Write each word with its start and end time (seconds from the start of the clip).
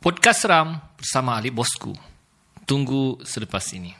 Podcast 0.00 0.48
Seram 0.48 0.80
bersama 0.96 1.36
Ali 1.36 1.52
Bosku. 1.52 1.92
Tunggu 2.64 3.20
selepas 3.20 3.60
ini. 3.76 3.92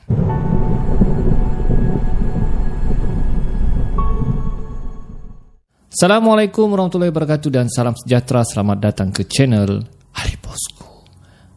Assalamualaikum 5.92 6.72
warahmatullahi 6.72 7.12
wabarakatuh 7.12 7.52
dan 7.52 7.68
salam 7.68 7.92
sejahtera. 8.00 8.48
Selamat 8.48 8.80
datang 8.80 9.12
ke 9.12 9.28
channel 9.28 9.84
Ali 10.16 10.40
Bosku. 10.40 11.04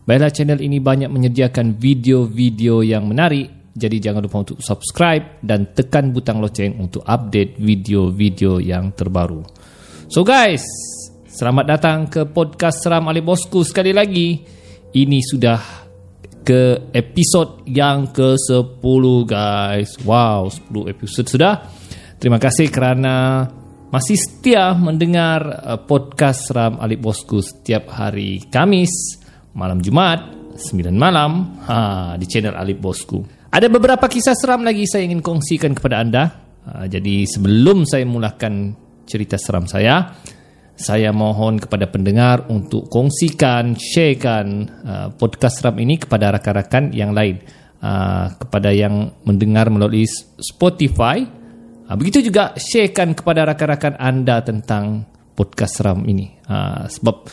Baiklah 0.03 0.35
channel 0.35 0.59
ini 0.59 0.83
banyak 0.83 1.07
menyediakan 1.07 1.79
video-video 1.79 2.83
yang 2.83 3.07
menarik. 3.07 3.71
Jadi 3.71 4.03
jangan 4.03 4.27
lupa 4.27 4.43
untuk 4.43 4.59
subscribe 4.59 5.39
dan 5.39 5.71
tekan 5.71 6.11
butang 6.11 6.43
loceng 6.43 6.75
untuk 6.83 7.07
update 7.07 7.63
video-video 7.63 8.59
yang 8.59 8.91
terbaru. 8.91 9.39
So 10.11 10.27
guys, 10.27 10.67
selamat 11.33 11.65
datang 11.65 12.05
ke 12.05 12.29
podcast 12.29 12.85
Seram 12.85 13.09
Ali 13.09 13.25
Bosku 13.25 13.65
sekali 13.65 13.89
lagi. 13.89 14.37
Ini 14.93 15.19
sudah 15.25 15.59
ke 16.45 16.93
episod 16.93 17.65
yang 17.65 18.13
ke-10 18.13 19.03
guys. 19.25 19.97
Wow, 20.05 20.53
10 20.53 20.93
episod 20.93 21.25
sudah. 21.25 21.65
Terima 22.21 22.37
kasih 22.37 22.69
kerana 22.69 23.49
masih 23.89 24.13
setia 24.13 24.77
mendengar 24.77 25.41
uh, 25.41 25.81
podcast 25.81 26.53
Seram 26.53 26.77
Ali 26.77 27.01
Bosku 27.01 27.41
setiap 27.41 27.89
hari 27.89 28.45
Kamis, 28.53 29.17
malam 29.57 29.81
Jumaat, 29.81 30.29
9 30.53 30.93
malam 30.93 31.57
ha, 31.65 32.13
di 32.13 32.29
channel 32.29 32.53
Ali 32.53 32.77
Bosku. 32.77 33.49
Ada 33.49 33.73
beberapa 33.73 34.05
kisah 34.05 34.37
seram 34.37 34.61
lagi 34.61 34.85
saya 34.85 35.09
ingin 35.09 35.25
kongsikan 35.25 35.73
kepada 35.73 35.97
anda. 35.97 36.23
Ha, 36.69 36.85
jadi 36.85 37.25
sebelum 37.25 37.89
saya 37.89 38.05
mulakan 38.05 38.77
cerita 39.09 39.37
seram 39.41 39.65
saya, 39.65 40.13
saya 40.73 41.13
mohon 41.13 41.61
kepada 41.61 41.85
pendengar 41.85 42.49
untuk 42.49 42.89
kongsikan, 42.89 43.77
sharekan 43.77 44.69
uh, 44.83 45.07
podcast 45.13 45.61
seram 45.61 45.77
ini 45.77 46.01
kepada 46.01 46.33
rakan-rakan 46.33 46.89
yang 46.91 47.13
lain. 47.13 47.41
Uh, 47.83 48.31
kepada 48.39 48.71
yang 48.71 49.11
mendengar 49.27 49.67
melalui 49.67 50.07
Spotify, 50.39 51.19
uh, 51.85 51.95
begitu 51.99 52.23
juga 52.31 52.55
sharekan 52.55 53.11
kepada 53.11 53.43
rakan-rakan 53.43 53.99
anda 53.99 54.39
tentang 54.39 55.03
podcast 55.35 55.83
seram 55.83 56.01
ini. 56.07 56.31
Uh, 56.47 56.87
sebab 56.87 57.27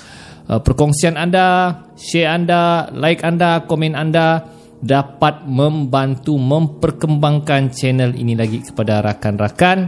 uh, 0.50 0.60
perkongsian 0.60 1.14
anda, 1.14 1.80
share 1.94 2.34
anda, 2.34 2.90
like 2.92 3.22
anda, 3.22 3.62
komen 3.64 3.94
anda 3.94 4.50
dapat 4.80 5.44
membantu 5.44 6.40
memperkembangkan 6.40 7.68
channel 7.70 8.16
ini 8.16 8.32
lagi 8.32 8.64
kepada 8.64 9.04
rakan-rakan 9.04 9.78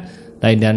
lain 0.45 0.59
dan 0.61 0.77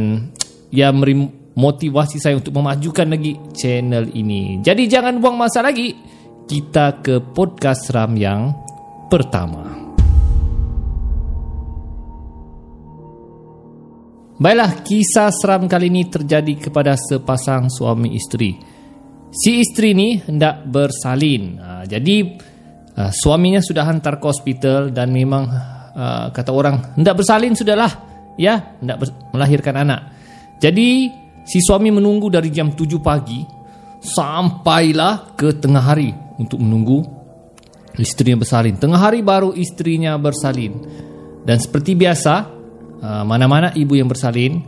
ya 0.71 0.95
meri 0.95 1.34
motivasi 1.55 2.19
saya 2.19 2.35
untuk 2.35 2.51
memajukan 2.55 3.07
lagi 3.07 3.39
channel 3.55 4.11
ini. 4.11 4.59
Jadi 4.59 4.91
jangan 4.91 5.17
buang 5.23 5.39
masa 5.39 5.63
lagi. 5.63 5.95
Kita 6.45 7.01
ke 7.01 7.23
podcast 7.33 7.89
seram 7.89 8.13
yang 8.13 8.53
pertama. 9.09 9.65
Baiklah, 14.35 14.83
kisah 14.83 15.31
seram 15.31 15.65
kali 15.65 15.87
ini 15.87 16.11
terjadi 16.11 16.67
kepada 16.67 16.99
sepasang 16.99 17.71
suami 17.71 18.19
isteri. 18.19 18.51
Si 19.31 19.63
isteri 19.63 19.95
ni 19.95 20.19
hendak 20.19 20.67
bersalin. 20.67 21.55
Ha, 21.55 21.69
jadi 21.87 22.35
ha, 22.99 23.15
suaminya 23.15 23.63
sudah 23.63 23.87
hantar 23.87 24.19
ke 24.19 24.25
hospital 24.27 24.91
dan 24.91 25.15
memang 25.15 25.47
ha, 25.47 26.29
kata 26.35 26.51
orang 26.51 26.99
hendak 26.99 27.15
bersalin 27.15 27.55
sudahlah, 27.55 27.89
ya, 28.35 28.75
hendak 28.83 29.07
melahirkan 29.31 29.87
anak. 29.87 30.13
Jadi 30.59 31.07
si 31.45 31.61
suami 31.61 31.93
menunggu 31.93 32.27
dari 32.27 32.49
jam 32.49 32.73
7 32.73 32.99
pagi 32.99 33.45
sampailah 34.01 35.37
ke 35.37 35.61
tengah 35.61 35.83
hari 35.85 36.09
untuk 36.41 36.59
menunggu 36.59 37.05
istrinya 37.97 38.41
bersalin. 38.41 38.75
Tengah 38.75 38.99
hari 38.99 39.21
baru 39.21 39.55
istrinya 39.55 40.17
bersalin. 40.19 40.73
Dan 41.45 41.57
seperti 41.61 41.93
biasa, 41.93 42.33
uh, 43.01 43.23
mana-mana 43.23 43.71
ibu 43.77 43.93
yang 43.93 44.09
bersalin 44.09 44.59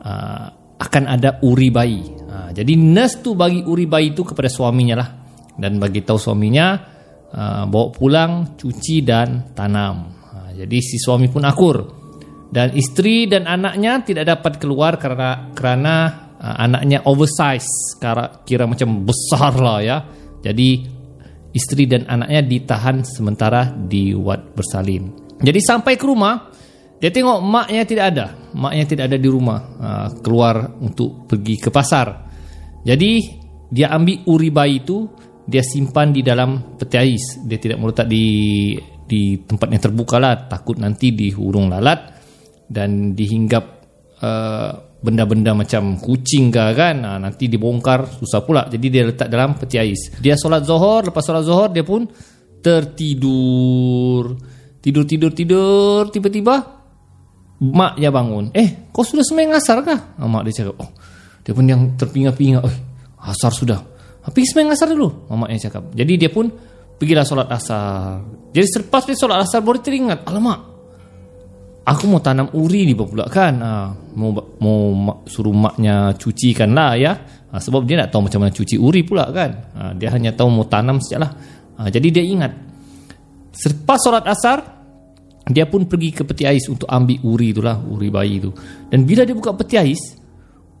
uh, 0.00 0.46
akan 0.80 1.04
ada 1.04 1.38
uri 1.44 1.68
bayi. 1.68 2.02
Uh, 2.24 2.50
jadi 2.50 2.72
nurse 2.74 3.20
tu 3.20 3.36
bagi 3.36 3.62
uri 3.62 3.84
bayi 3.84 4.16
itu 4.16 4.24
kepada 4.24 4.48
suaminya 4.48 4.96
lah 4.98 5.08
dan 5.54 5.78
bagi 5.78 6.02
tahu 6.02 6.18
suaminya 6.18 6.92
bawa 7.66 7.90
pulang, 7.90 8.54
cuci 8.54 9.02
dan 9.02 9.50
tanam. 9.58 10.06
Jadi 10.54 10.78
si 10.78 11.02
suami 11.02 11.26
pun 11.26 11.42
akur 11.42 12.03
dan 12.54 12.70
isteri 12.78 13.26
dan 13.26 13.50
anaknya 13.50 14.06
tidak 14.06 14.30
dapat 14.30 14.62
keluar 14.62 14.94
kerana 14.94 15.50
kerana 15.50 15.94
uh, 16.38 16.56
anaknya 16.62 17.02
oversize. 17.02 17.98
Kira, 17.98 18.46
kira 18.46 18.70
macam 18.70 19.02
besar 19.02 19.58
lah 19.58 19.82
ya. 19.82 19.98
Jadi 20.38 20.86
isteri 21.50 21.90
dan 21.90 22.06
anaknya 22.06 22.46
ditahan 22.46 23.02
sementara 23.02 23.74
di 23.74 24.14
wad 24.14 24.54
bersalin. 24.54 25.34
Jadi 25.42 25.58
sampai 25.58 25.98
ke 25.98 26.06
rumah 26.06 26.54
dia 27.02 27.10
tengok 27.10 27.42
maknya 27.42 27.82
tidak 27.82 28.04
ada. 28.14 28.26
Maknya 28.54 28.84
tidak 28.86 29.04
ada 29.10 29.18
di 29.18 29.26
rumah. 29.26 29.60
Uh, 29.74 30.08
keluar 30.22 30.78
untuk 30.78 31.26
pergi 31.26 31.58
ke 31.58 31.74
pasar. 31.74 32.22
Jadi 32.86 33.42
dia 33.66 33.90
ambil 33.90 34.30
uri 34.30 34.54
bayi 34.54 34.78
itu 34.78 35.10
dia 35.42 35.66
simpan 35.66 36.14
di 36.14 36.22
dalam 36.22 36.78
peti 36.78 37.02
ais. 37.02 37.42
Dia 37.42 37.58
tidak 37.58 37.82
meletak 37.82 38.06
di 38.06 38.24
di 39.10 39.42
tempat 39.42 39.74
yang 39.74 39.82
terbuka 39.82 40.22
lah. 40.22 40.46
Takut 40.46 40.78
nanti 40.78 41.10
di 41.10 41.34
hurung 41.34 41.66
lalat 41.66 42.14
dan 42.68 43.12
dihinggap 43.12 43.64
uh, 44.20 44.70
benda-benda 45.04 45.52
macam 45.52 46.00
kucing 46.00 46.48
ke 46.48 46.64
kan 46.72 46.96
uh, 47.04 47.18
nanti 47.20 47.44
dibongkar 47.44 48.08
susah 48.08 48.40
pula. 48.40 48.64
Jadi 48.72 48.86
dia 48.88 49.04
letak 49.04 49.28
dalam 49.28 49.52
peti 49.60 49.76
ais. 49.76 50.16
Dia 50.16 50.32
solat 50.40 50.64
zuhur 50.64 51.12
lepas 51.12 51.20
solat 51.20 51.44
zuhur 51.44 51.68
dia 51.68 51.84
pun 51.84 52.08
tertidur. 52.64 54.32
Tidur 54.80 55.04
tidur 55.04 55.32
tidur 55.32 56.08
tiba-tiba 56.08 56.54
mak 57.60 58.00
dia 58.00 58.08
bangun. 58.08 58.48
Eh 58.56 58.88
kau 58.88 59.04
sudah 59.04 59.24
sembahyang 59.24 59.52
asar 59.60 59.84
kah? 59.84 60.16
Uh, 60.16 60.28
mak 60.28 60.48
dia 60.48 60.64
cakap 60.64 60.76
oh. 60.80 60.90
Dia 61.44 61.52
pun 61.52 61.64
yang 61.68 61.92
terpinga-pinga 62.00 62.64
oh 62.64 62.76
asar 63.28 63.52
sudah. 63.52 63.80
Tapi 64.24 64.40
sembahyang 64.40 64.72
asar 64.72 64.88
dulu. 64.88 65.28
Mak 65.28 65.48
dia 65.52 65.68
cakap. 65.68 65.92
Jadi 65.92 66.12
dia 66.16 66.32
pun 66.32 66.48
pergilah 66.96 67.28
solat 67.28 67.52
asar. 67.52 68.24
Jadi 68.56 68.66
selepas 68.72 69.04
dia 69.04 69.16
solat 69.20 69.44
asar 69.44 69.60
baru 69.60 69.84
teringat 69.84 70.24
alamak 70.24 70.73
aku 71.84 72.04
mau 72.08 72.20
tanam 72.24 72.48
uri 72.56 72.88
ni 72.88 72.96
pula 72.96 73.28
kan. 73.28 73.54
Ha, 73.60 73.70
mau 74.16 74.32
mau 74.34 74.78
suruh 75.28 75.52
maknya 75.52 76.16
cucikan 76.16 76.72
lah 76.72 76.96
ya. 76.96 77.12
Ha, 77.52 77.60
sebab 77.60 77.86
dia 77.86 78.00
nak 78.00 78.10
tahu 78.10 78.26
macam 78.26 78.42
mana 78.42 78.50
cuci 78.50 78.76
uri 78.80 79.04
pula 79.04 79.28
kan. 79.30 79.50
Ha, 79.76 79.80
dia 79.94 80.08
hanya 80.10 80.32
tahu 80.32 80.48
mau 80.50 80.66
tanam 80.66 80.98
sajalah 80.98 81.30
ha, 81.78 81.90
jadi 81.90 82.08
dia 82.10 82.24
ingat 82.24 82.52
selepas 83.54 83.98
solat 84.02 84.24
asar 84.26 84.58
dia 85.44 85.68
pun 85.68 85.84
pergi 85.84 86.10
ke 86.10 86.22
peti 86.24 86.48
ais 86.48 86.64
untuk 86.72 86.88
ambil 86.88 87.20
uri 87.20 87.52
itulah 87.52 87.76
uri 87.84 88.08
bayi 88.08 88.40
itu 88.40 88.50
dan 88.88 89.04
bila 89.04 89.28
dia 89.28 89.36
buka 89.36 89.52
peti 89.52 89.76
ais 89.76 90.02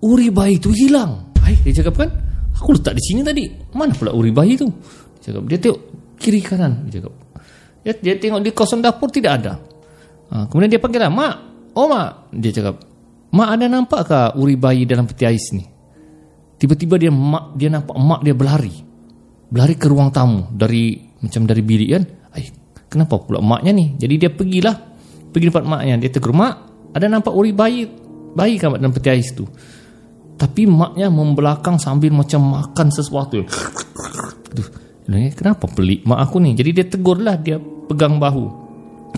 uri 0.00 0.32
bayi 0.32 0.56
itu 0.56 0.72
hilang. 0.72 1.32
Hai, 1.44 1.60
dia 1.60 1.84
cakap 1.84 2.00
kan 2.00 2.10
aku 2.56 2.72
letak 2.72 2.96
di 2.96 3.02
sini 3.04 3.20
tadi. 3.20 3.44
Mana 3.76 3.92
pula 3.92 4.16
uri 4.16 4.32
bayi 4.32 4.56
itu 4.56 4.66
dia 5.20 5.30
cakap 5.30 5.42
dia 5.52 5.58
tengok 5.60 5.80
kiri 6.16 6.40
kanan. 6.40 6.88
Dia 6.88 7.04
cakap 7.04 7.12
dia, 7.84 7.92
dia 8.00 8.14
tengok 8.16 8.40
di 8.40 8.50
kosong 8.56 8.80
dapur 8.80 9.12
tidak 9.12 9.44
ada 9.44 9.52
Ha, 10.32 10.48
kemudian 10.48 10.70
dia 10.72 10.80
panggil 10.80 11.04
lah, 11.04 11.12
Mak, 11.12 11.34
oh 11.76 11.86
mak. 11.90 12.32
Dia 12.32 12.50
cakap, 12.54 12.80
Mak 13.34 13.48
ada 13.50 13.66
nampak 13.66 14.00
ke 14.06 14.18
uri 14.38 14.54
bayi 14.54 14.86
dalam 14.86 15.10
peti 15.10 15.26
ais 15.26 15.50
ni? 15.50 15.66
Tiba-tiba 16.54 16.94
dia 17.02 17.10
mak 17.10 17.58
dia 17.58 17.66
nampak 17.66 17.98
mak 17.98 18.22
dia 18.22 18.30
berlari. 18.30 18.70
Berlari 19.50 19.74
ke 19.74 19.90
ruang 19.90 20.14
tamu 20.14 20.46
dari 20.54 21.02
macam 21.18 21.42
dari 21.44 21.62
bilik 21.66 21.88
kan. 21.98 22.04
Ay, 22.30 22.54
kenapa 22.86 23.18
pula 23.18 23.42
maknya 23.42 23.74
ni? 23.74 23.98
Jadi 23.98 24.14
dia 24.22 24.30
pergilah. 24.30 24.76
Pergi 25.34 25.50
tempat 25.50 25.66
maknya. 25.66 25.98
Dia 25.98 26.14
tegur, 26.14 26.30
Mak, 26.30 26.54
ada 26.94 27.10
nampak 27.10 27.34
uri 27.34 27.50
bayi 27.50 27.90
bayi 28.38 28.54
kan 28.54 28.78
dalam 28.78 28.94
peti 28.94 29.10
ais 29.10 29.34
tu? 29.34 29.42
Tapi 30.38 30.66
maknya 30.70 31.10
membelakang 31.10 31.78
sambil 31.78 32.14
macam 32.14 32.54
makan 32.54 32.90
sesuatu. 32.94 33.42
Aduh, 34.54 34.68
kenapa 35.34 35.66
pelik 35.66 36.06
mak 36.06 36.22
aku 36.22 36.38
ni? 36.38 36.54
Jadi 36.54 36.70
dia 36.70 36.86
tegurlah, 36.86 37.34
dia 37.38 37.58
pegang 37.90 38.22
bahu. 38.22 38.46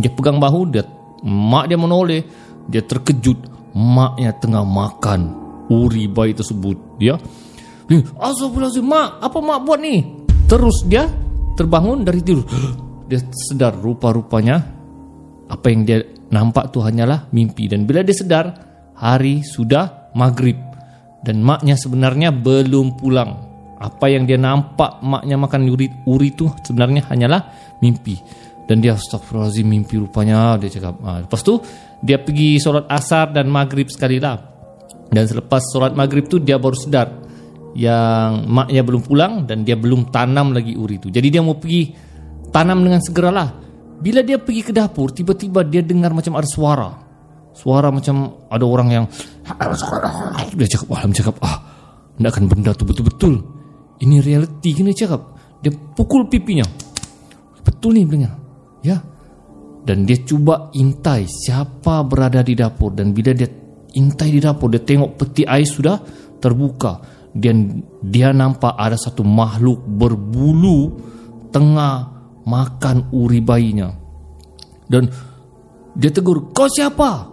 Dia 0.01 0.13
pegang 0.13 0.41
bahu, 0.41 0.73
dia 0.73 0.85
Mak 1.27 1.67
dia 1.67 1.79
menoleh 1.79 2.23
Dia 2.71 2.87
terkejut. 2.87 3.51
Maknya 3.75 4.33
tengah 4.39 4.63
makan 4.63 5.21
Uri 5.67 6.07
bayi 6.07 6.33
tersebut 6.33 6.79
Dia 6.97 7.19
Astagfirullahaladzim 8.19 8.87
Mak 8.87 9.09
apa 9.23 9.39
mak 9.39 9.59
buat 9.63 9.79
ni? 9.79 10.27
Terus 10.47 10.87
dia 10.87 11.07
terbangun 11.55 12.03
dari 12.03 12.23
tidur. 12.23 12.47
Dia 13.07 13.23
sedar 13.31 13.79
rupa-rupanya. 13.79 14.59
Apa 15.47 15.71
yang 15.71 15.87
dia 15.87 16.03
nampak 16.35 16.75
tu 16.75 16.83
hanyalah 16.83 17.31
mimpi. 17.31 17.71
Dan 17.71 17.87
bila 17.87 18.03
dia 18.03 18.19
sedar 18.19 18.51
Hari 18.99 19.47
sudah 19.47 20.11
maghrib. 20.19 20.59
Dan 21.23 21.39
maknya 21.47 21.79
sebenarnya 21.79 22.35
belum 22.35 22.99
pulang. 22.99 23.47
Apa 23.79 24.11
yang 24.11 24.27
dia 24.27 24.35
nampak 24.35 24.99
maknya 25.07 25.39
makan 25.39 25.71
uri, 25.71 25.87
uri 26.09 26.35
tu 26.35 26.51
sebenarnya 26.67 27.07
hanyalah 27.07 27.47
mimpi 27.79 28.19
dan 28.67 28.83
dia 28.83 28.99
astagfirullahaladzim 28.99 29.67
mimpi 29.67 29.95
rupanya 29.97 30.59
dia 30.59 30.69
cakap 30.69 30.99
ha, 31.07 31.23
lepas 31.23 31.41
tu 31.41 31.63
dia 32.03 32.19
pergi 32.19 32.59
solat 32.59 32.91
asar 32.91 33.31
dan 33.31 33.47
maghrib 33.47 33.87
sekali 33.87 34.19
lah 34.19 34.37
dan 35.11 35.25
selepas 35.27 35.63
solat 35.71 35.95
maghrib 35.95 36.27
tu 36.27 36.43
dia 36.43 36.59
baru 36.59 36.75
sedar 36.75 37.27
yang 37.77 38.49
maknya 38.49 38.81
belum 38.81 39.05
pulang 39.05 39.45
dan 39.45 39.61
dia 39.61 39.77
belum 39.77 40.09
tanam 40.09 40.57
lagi 40.57 40.73
uri 40.73 40.97
itu. 40.97 41.13
Jadi 41.13 41.29
dia 41.29 41.45
mau 41.45 41.61
pergi 41.61 41.93
tanam 42.49 42.81
dengan 42.81 43.05
segeralah. 43.05 43.49
Bila 44.01 44.25
dia 44.25 44.41
pergi 44.41 44.65
ke 44.65 44.73
dapur, 44.73 45.13
tiba-tiba 45.13 45.61
dia 45.65 45.85
dengar 45.85 46.17
macam 46.17 46.41
ada 46.41 46.49
suara. 46.49 46.89
Suara 47.53 47.93
macam 47.93 48.49
ada 48.49 48.65
orang 48.65 48.89
yang 48.93 49.05
dia 50.57 50.69
cakap, 50.69 50.89
wah, 50.89 51.01
cakap, 51.09 51.37
ah, 51.45 51.57
hendakkan 52.17 52.45
benda 52.49 52.73
tu 52.73 52.85
betul-betul. 52.89 53.45
Ini 54.01 54.21
realiti 54.25 54.77
kena 54.77 54.93
cakap. 54.93 55.21
Dia 55.61 55.73
pukul 55.73 56.29
pipinya. 56.29 56.65
Betul 57.65 57.97
ni 57.97 58.05
bilangnya. 58.05 58.46
Ya. 58.87 59.03
Dan 59.87 60.07
dia 60.07 60.19
cuba 60.23 60.71
intai 60.75 61.27
siapa 61.27 62.07
berada 62.07 62.43
di 62.43 62.55
dapur 62.55 62.95
dan 62.95 63.15
bila 63.15 63.35
dia 63.35 63.47
intai 63.95 64.35
di 64.35 64.41
dapur 64.43 64.71
dia 64.71 64.83
tengok 64.83 65.15
peti 65.15 65.47
air 65.47 65.67
sudah 65.67 65.99
terbuka 66.43 66.99
dan 67.37 67.87
dia 68.03 68.35
nampak 68.35 68.75
ada 68.75 68.99
satu 68.99 69.23
makhluk 69.23 69.83
berbulu 69.87 70.99
tengah 71.55 72.11
makan 72.47 73.11
uri 73.13 73.43
bayinya. 73.43 73.93
Dan 74.87 75.11
dia 75.99 76.11
tegur, 76.15 76.55
kau 76.55 76.71
siapa? 76.71 77.29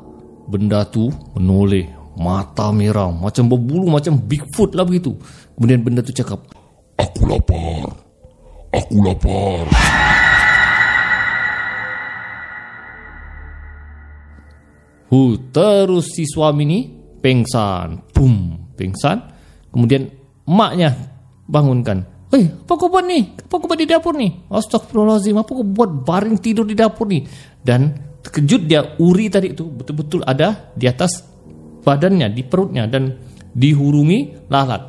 Benda 0.50 0.84
tu 0.90 1.08
menoleh, 1.38 1.88
mata 2.20 2.74
merah, 2.74 3.14
macam 3.14 3.48
berbulu, 3.48 3.88
macam 3.88 4.20
Bigfoot 4.20 4.76
lah 4.76 4.84
begitu. 4.84 5.16
Kemudian 5.56 5.86
benda 5.86 6.02
tu 6.04 6.12
cakap, 6.12 6.44
Aku 7.00 7.26
lapar. 7.30 7.90
Aku 8.74 8.96
lapar. 9.06 9.66
Hu, 15.14 15.38
terus 15.54 16.18
si 16.18 16.26
suami 16.26 16.66
ni 16.66 16.90
pengsan. 17.22 18.10
Pum, 18.10 18.58
pengsan. 18.74 19.22
Kemudian 19.70 20.10
maknya 20.50 20.90
bangunkan. 21.46 22.02
Eh, 22.34 22.50
apa 22.50 22.74
kau 22.74 22.90
buat 22.90 23.06
ni? 23.06 23.30
Apa 23.30 23.62
kau 23.62 23.70
buat 23.70 23.78
di 23.78 23.86
dapur 23.86 24.18
ni? 24.18 24.34
Astagfirullahaladzim, 24.50 25.38
apa 25.38 25.54
kau 25.54 25.62
buat 25.62 26.02
baring 26.02 26.42
tidur 26.42 26.66
di 26.66 26.74
dapur 26.74 27.06
ni? 27.06 27.22
Dan 27.62 27.94
terkejut 28.26 28.66
dia, 28.66 28.98
uri 28.98 29.30
tadi 29.30 29.54
itu 29.54 29.70
betul-betul 29.70 30.26
ada 30.26 30.74
di 30.74 30.90
atas 30.90 31.22
badannya, 31.86 32.34
di 32.34 32.42
perutnya 32.42 32.90
dan 32.90 33.14
dihurungi 33.54 34.50
lalat. 34.50 34.82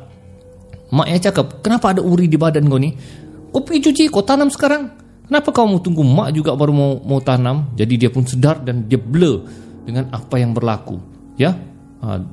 Maknya 0.89 1.29
cakap, 1.29 1.61
kenapa 1.61 1.93
ada 1.93 2.01
uri 2.01 2.25
di 2.25 2.41
badan 2.41 2.65
kau 2.65 2.81
ni? 2.81 2.97
Kau 3.53 3.61
pergi 3.61 3.93
cuci, 3.93 4.03
kau 4.09 4.25
tanam 4.25 4.49
sekarang. 4.49 4.89
Kenapa 5.29 5.53
kau 5.53 5.69
mau 5.69 5.77
tunggu 5.77 6.01
mak 6.01 6.33
juga 6.33 6.57
baru 6.57 6.73
mau 6.73 6.91
mau 7.05 7.21
tanam? 7.21 7.77
Jadi 7.77 7.93
dia 7.93 8.09
pun 8.09 8.25
sedar 8.25 8.61
dan 8.65 8.89
dia 8.89 8.97
blur 8.97 9.64
dengan 9.85 10.09
apa 10.09 10.41
yang 10.41 10.51
berlaku. 10.51 10.97
Ya, 11.37 11.53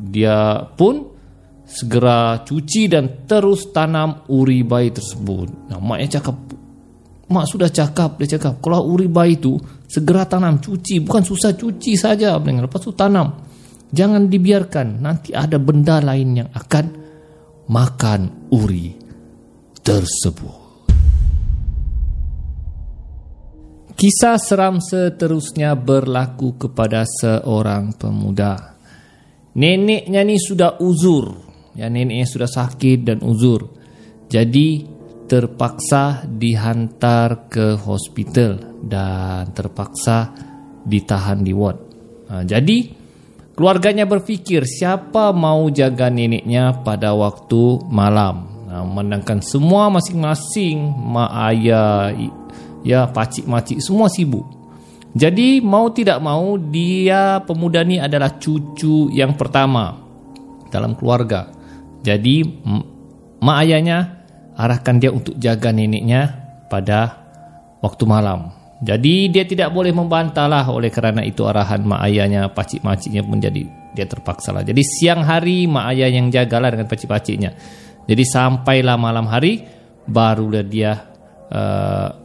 dia 0.09 0.67
pun 0.73 1.13
segera 1.63 2.41
cuci 2.43 2.89
dan 2.91 3.29
terus 3.29 3.71
tanam 3.71 4.25
uri 4.29 4.65
bayi 4.65 4.91
tersebut. 4.91 5.71
Nah, 5.71 5.79
maknya 5.79 6.19
cakap, 6.19 6.37
mak 7.29 7.47
sudah 7.49 7.71
cakap, 7.71 8.19
dia 8.21 8.37
cakap, 8.37 8.61
kalau 8.65 8.89
uri 8.93 9.09
bayi 9.09 9.37
itu 9.37 9.57
segera 9.89 10.25
tanam, 10.25 10.61
cuci, 10.61 11.05
bukan 11.05 11.23
susah 11.23 11.53
cuci 11.53 11.93
saja, 11.97 12.37
lepas 12.41 12.81
itu 12.81 12.93
tanam. 12.97 13.45
Jangan 13.93 14.25
dibiarkan, 14.25 15.05
nanti 15.05 15.37
ada 15.37 15.61
benda 15.61 16.01
lain 16.01 16.41
yang 16.41 16.49
akan 16.49 16.85
makan 17.69 18.49
uri 18.49 18.97
tersebut. 19.85 20.62
Kisah 24.03 24.35
seram 24.35 24.83
seterusnya 24.83 25.79
berlaku 25.79 26.59
kepada 26.59 27.07
seorang 27.07 27.95
pemuda. 27.95 28.75
Neneknya 29.55 30.27
ni 30.27 30.43
sudah 30.43 30.83
uzur 30.83 31.53
Ya 31.73 31.89
neneknya 31.89 32.29
sudah 32.29 32.51
sakit 32.51 32.99
dan 33.01 33.19
uzur. 33.25 33.65
Jadi 34.29 34.85
terpaksa 35.25 36.29
dihantar 36.29 37.49
ke 37.49 37.81
hospital 37.81 38.85
dan 38.85 39.49
terpaksa 39.57 40.37
ditahan 40.85 41.41
di 41.41 41.53
ward. 41.57 41.79
Ha, 42.29 42.45
jadi 42.45 42.93
keluarganya 43.57 44.05
berfikir 44.05 44.69
siapa 44.69 45.33
mau 45.33 45.65
jaga 45.73 46.13
neneknya 46.13 46.85
pada 46.85 47.17
waktu 47.17 47.89
malam. 47.89 48.69
Ha, 48.69 48.85
memandangkan 48.85 49.41
semua 49.41 49.89
masing-masing 49.89 50.93
mak 50.93 51.33
ayah 51.49 52.13
ya 52.87 53.08
pacik-macik 53.11 53.79
semua 53.82 54.11
sibuk. 54.11 54.46
Jadi 55.12 55.61
mau 55.61 55.93
tidak 55.93 56.25
mau 56.25 56.56
dia 56.56 57.44
pemuda 57.44 57.84
ni 57.84 58.00
adalah 58.00 58.40
cucu 58.40 59.12
yang 59.12 59.37
pertama 59.37 60.00
dalam 60.73 60.96
keluarga. 60.96 61.52
Jadi 62.00 62.40
mak 63.44 63.58
ayahnya 63.61 63.99
arahkan 64.56 64.96
dia 64.96 65.12
untuk 65.12 65.37
jaga 65.37 65.69
neneknya 65.69 66.32
pada 66.73 67.20
waktu 67.84 68.05
malam. 68.08 68.56
Jadi 68.82 69.31
dia 69.31 69.44
tidak 69.46 69.70
boleh 69.70 69.94
membantahlah 69.94 70.67
oleh 70.73 70.90
kerana 70.90 71.23
itu 71.23 71.46
arahan 71.46 71.87
mak 71.87 72.02
ayahnya, 72.08 72.50
pacik-maciknya 72.50 73.23
pun 73.23 73.38
jadi 73.38 73.62
dia 73.93 74.06
terpaksa 74.08 74.50
lah. 74.50 74.64
Jadi 74.64 74.81
siang 74.81 75.23
hari 75.23 75.69
mak 75.69 75.93
ayah 75.93 76.08
yang 76.08 76.32
jagalah 76.32 76.73
dengan 76.73 76.88
pacik-paciknya. 76.88 77.52
Jadi 78.08 78.25
sampailah 78.26 78.96
malam 78.99 79.29
hari 79.31 79.62
barulah 80.08 80.67
dia 80.67 80.99
uh, 81.52 82.22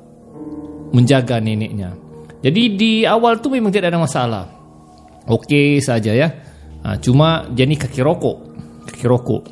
menjaga 0.91 1.41
neneknya. 1.41 1.95
Jadi 2.43 2.61
di 2.77 2.91
awal 3.03 3.41
tu 3.41 3.49
memang 3.49 3.73
tidak 3.73 3.91
ada 3.91 3.99
masalah. 3.99 4.45
Okey 5.27 5.83
saja 5.83 6.13
ya. 6.13 6.29
Ha, 6.85 7.01
cuma 7.01 7.49
dia 7.51 7.67
ni 7.67 7.75
kaki 7.75 7.99
rokok. 7.99 8.37
Kaki 8.87 9.05
rokok. 9.09 9.43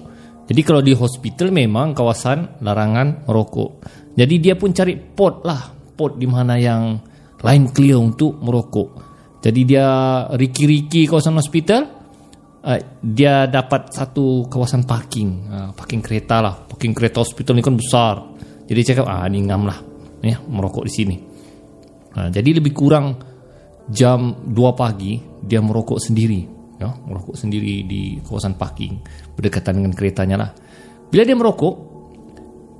Jadi 0.46 0.62
kalau 0.62 0.82
di 0.86 0.94
hospital 0.94 1.50
memang 1.50 1.98
kawasan 1.98 2.62
larangan 2.62 3.26
merokok. 3.26 3.82
Jadi 4.14 4.36
dia 4.38 4.54
pun 4.56 4.72
cari 4.72 4.94
pot 4.96 5.42
lah, 5.44 5.74
pot 5.98 6.16
di 6.16 6.30
mana 6.30 6.56
yang 6.56 7.02
lain 7.42 7.74
clear 7.74 7.98
untuk 7.98 8.38
merokok. 8.40 8.90
Jadi 9.42 9.62
dia 9.66 9.86
riki-riki 10.32 11.10
kawasan 11.10 11.42
hospital, 11.42 11.82
uh, 12.62 12.80
dia 13.02 13.50
dapat 13.50 13.90
satu 13.92 14.46
kawasan 14.46 14.86
parking, 14.86 15.30
uh, 15.50 15.70
parking 15.74 16.00
kereta 16.00 16.46
lah. 16.46 16.56
Parking 16.66 16.94
kereta 16.94 17.26
hospital 17.26 17.58
ni 17.58 17.66
kan 17.66 17.76
besar. 17.76 18.16
Jadi 18.66 18.82
cakap, 18.82 19.06
ah 19.06 19.26
ni 19.30 19.46
ngam 19.46 19.66
lah, 19.66 19.78
ya, 20.26 20.38
merokok 20.42 20.84
di 20.90 20.92
sini. 20.94 21.16
Uh, 22.16 22.30
jadi 22.32 22.58
lebih 22.58 22.74
kurang 22.74 23.20
jam 23.92 24.42
2 24.50 24.56
pagi 24.74 25.22
dia 25.46 25.62
merokok 25.62 26.02
sendiri 26.02 26.56
ya, 26.80 26.90
merokok 27.06 27.36
sendiri 27.38 27.86
di 27.86 28.18
kawasan 28.24 28.58
parking 28.58 29.00
berdekatan 29.36 29.82
dengan 29.82 29.94
keretanya 29.94 30.36
lah. 30.40 30.50
Bila 31.08 31.22
dia 31.24 31.38
merokok, 31.38 31.74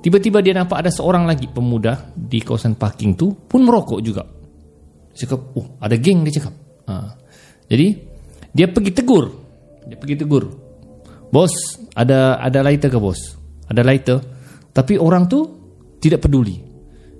tiba-tiba 0.02 0.42
dia 0.42 0.52
nampak 0.56 0.84
ada 0.84 0.90
seorang 0.92 1.24
lagi 1.24 1.48
pemuda 1.48 2.10
di 2.12 2.42
kawasan 2.42 2.76
parking 2.76 3.16
tu 3.16 3.32
pun 3.32 3.62
merokok 3.64 4.00
juga. 4.02 4.24
Cakap, 5.16 5.56
oh 5.56 5.80
ada 5.80 5.96
geng 5.96 6.26
dia 6.28 6.42
cakap. 6.42 6.54
Ha. 6.90 6.94
Jadi 7.72 7.86
dia 8.52 8.66
pergi 8.68 8.92
tegur, 8.92 9.32
dia 9.88 9.96
pergi 9.96 10.16
tegur, 10.20 10.44
bos 11.32 11.52
ada 11.96 12.36
ada 12.40 12.60
lighter 12.60 12.92
ke 12.92 12.98
bos? 13.00 13.20
Ada 13.66 13.82
lighter, 13.82 14.18
tapi 14.70 15.00
orang 15.00 15.26
tu 15.26 15.40
tidak 15.98 16.28
peduli. 16.28 16.65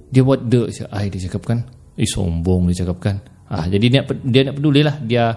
Dia 0.07 0.23
buat 0.23 0.47
de, 0.47 0.71
dia 0.71 1.21
cakap 1.27 1.43
kan, 1.43 1.59
eh 1.99 2.07
sombong 2.07 2.71
dia 2.71 2.87
cakap 2.87 2.99
kan. 3.03 3.17
Ah, 3.47 3.67
jadi 3.67 3.87
dia 3.87 4.01
dia 4.27 4.43
nak 4.47 4.55
pedulilah 4.59 4.97
dia 5.03 5.35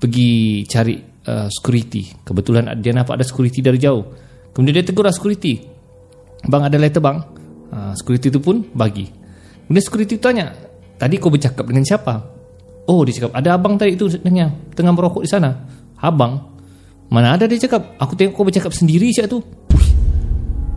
pergi 0.00 0.64
cari 0.64 0.96
uh, 1.28 1.48
security. 1.52 2.24
Kebetulan 2.24 2.72
dia 2.80 2.92
nampak 2.96 3.20
ada 3.20 3.24
security 3.24 3.60
dari 3.60 3.76
jauh. 3.76 4.04
Kemudian 4.52 4.80
dia 4.80 4.84
tegur 4.84 5.04
lah 5.04 5.12
security. 5.12 5.60
Bang 6.48 6.64
ada 6.64 6.76
letter 6.80 7.00
bang. 7.04 7.20
Uh, 7.70 7.92
security 7.96 8.32
tu 8.32 8.40
pun 8.40 8.64
bagi. 8.72 9.06
Kemudian 9.68 9.84
security 9.84 10.16
tanya, 10.18 10.50
tadi 10.98 11.20
kau 11.20 11.30
bercakap 11.30 11.62
dengan 11.68 11.84
siapa? 11.86 12.14
Oh 12.90 13.06
dia 13.06 13.14
cakap, 13.14 13.36
ada 13.38 13.54
abang 13.54 13.78
tadi 13.78 13.94
itu 13.94 14.10
tengah, 14.18 14.74
tengah 14.74 14.90
merokok 14.90 15.22
di 15.22 15.30
sana. 15.30 15.54
Abang? 16.02 16.58
Mana 17.12 17.38
ada 17.38 17.46
dia 17.46 17.60
cakap, 17.60 17.94
aku 18.00 18.18
tengok 18.18 18.34
kau 18.34 18.42
bercakap 18.42 18.72
sendiri 18.74 19.14
siap 19.14 19.30
tu. 19.30 19.38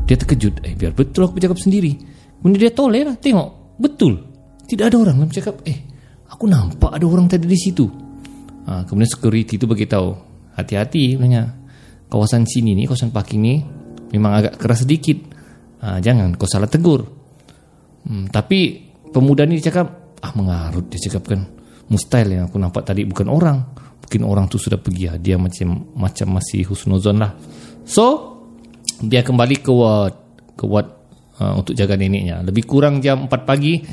Dia 0.05 0.19
terkejut, 0.19 0.61
eh 0.61 0.77
biar 0.77 0.93
betul 0.93 1.25
aku 1.25 1.41
bercakap 1.41 1.57
sendiri. 1.57 2.12
Kemudian 2.43 2.59
dia 2.59 2.73
toleh 2.75 3.07
lah, 3.07 3.15
tengok. 3.15 3.79
Betul. 3.79 4.19
Tidak 4.67 4.91
ada 4.91 4.97
orang. 4.99 5.23
Dia 5.31 5.39
cakap, 5.39 5.63
eh 5.63 5.93
aku 6.27 6.43
nampak 6.49 6.91
ada 6.91 7.05
orang 7.07 7.31
tadi 7.31 7.47
di 7.47 7.55
situ. 7.55 7.85
Ha, 8.63 8.83
kemudian 8.83 9.07
security 9.07 9.59
tu 9.59 9.67
beritahu 9.69 10.15
hati-hati 10.55 11.15
sebenarnya 11.15 11.43
kawasan 12.07 12.47
sini 12.47 12.71
ni 12.77 12.87
kawasan 12.87 13.11
parking 13.11 13.41
ni 13.43 13.59
memang 14.11 14.43
agak 14.43 14.57
keras 14.57 14.87
sedikit. 14.87 15.19
Ha, 15.83 15.99
jangan 15.99 16.33
kau 16.39 16.47
salah 16.49 16.67
tegur. 16.71 17.03
Hmm, 18.03 18.27
tapi 18.31 18.91
pemuda 19.11 19.47
ni 19.47 19.59
cakap 19.59 20.15
ah 20.23 20.31
mengarut 20.35 20.87
dia 20.87 20.99
cakap 20.99 21.27
kan 21.27 21.43
mustahil 21.91 22.39
yang 22.39 22.47
aku 22.47 22.57
nampak 22.59 22.87
tadi 22.87 23.03
bukan 23.03 23.27
orang. 23.27 23.59
Mungkin 24.03 24.29
orang 24.29 24.45
tu 24.47 24.61
sudah 24.61 24.79
pergi 24.79 25.09
ya. 25.09 25.13
Dia 25.19 25.35
macam 25.35 25.95
macam 25.95 26.39
masih 26.39 26.67
husnuzon 26.67 27.19
lah. 27.19 27.35
So 27.83 28.05
dia 29.03 29.25
kembali 29.25 29.59
ke 29.59 29.71
ward 29.73 30.15
ke 30.55 30.63
ward 30.63 31.02
uh, 31.43 31.59
untuk 31.59 31.75
jaga 31.75 31.99
neneknya. 31.99 32.39
Lebih 32.39 32.63
kurang 32.63 33.03
jam 33.03 33.27
4 33.27 33.43
pagi 33.43 33.83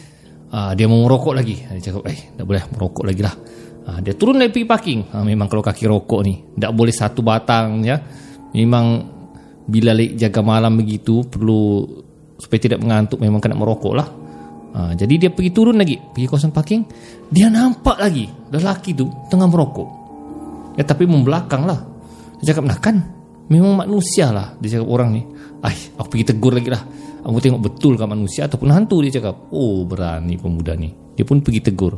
uh, 0.55 0.73
dia 0.79 0.87
mau 0.87 1.03
merokok 1.03 1.35
lagi. 1.35 1.59
Dia 1.59 1.91
cakap 1.91 2.07
eh 2.07 2.39
tak 2.39 2.47
boleh 2.47 2.63
merokok 2.71 3.05
lagi 3.11 3.23
lah. 3.27 3.35
Ha, 3.81 3.99
dia 3.99 4.15
turun 4.15 4.39
lagi 4.39 4.55
pergi 4.55 4.69
parking. 4.69 5.01
Ha, 5.11 5.27
memang 5.27 5.51
kalau 5.51 5.65
kaki 5.65 5.89
rokok 5.91 6.21
ni, 6.23 6.39
tak 6.55 6.71
boleh 6.77 6.95
satu 6.95 7.27
batang 7.27 7.83
ya. 7.83 7.99
Memang 8.55 8.87
bila 9.67 9.95
lagi 9.97 10.15
jaga 10.15 10.43
malam 10.47 10.79
begitu 10.79 11.27
perlu 11.27 11.87
supaya 12.39 12.61
tidak 12.61 12.79
mengantuk 12.83 13.19
memang 13.19 13.43
kena 13.43 13.59
merokok 13.59 13.95
lah. 13.97 14.09
Ha, 14.71 14.95
jadi 14.95 15.27
dia 15.27 15.31
pergi 15.35 15.51
turun 15.51 15.75
lagi, 15.75 15.99
pergi 15.99 16.31
kawasan 16.31 16.55
parking, 16.55 16.87
dia 17.27 17.51
nampak 17.51 17.99
lagi 17.99 18.31
lelaki 18.55 18.95
tu 18.95 19.11
tengah 19.27 19.51
merokok. 19.51 19.89
Ya 20.79 20.87
tapi 20.87 21.11
membelakang 21.11 21.67
lah. 21.67 21.81
Dia 22.39 22.55
cakap, 22.55 22.65
nah 22.71 22.79
kan 22.79 22.97
memang 23.51 23.83
manusia 23.85 24.31
lah. 24.31 24.55
Dia 24.63 24.79
cakap 24.79 24.89
orang 24.89 25.11
ni. 25.19 25.23
Ay, 25.61 25.77
aku 25.99 26.15
pergi 26.15 26.31
tegur 26.31 26.55
lagi 26.55 26.71
lah. 26.71 26.83
Aku 27.21 27.37
tengok 27.37 27.61
betul 27.61 28.01
kan 28.01 28.09
manusia 28.09 28.49
ataupun 28.49 28.73
hantu 28.73 29.05
dia 29.05 29.21
cakap. 29.21 29.53
Oh 29.53 29.85
berani 29.85 30.41
pemuda 30.41 30.73
ni. 30.77 30.89
Dia 31.17 31.25
pun 31.29 31.45
pergi 31.45 31.61
tegur. 31.61 31.95